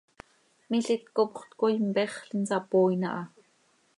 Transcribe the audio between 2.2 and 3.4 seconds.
insapooin aha.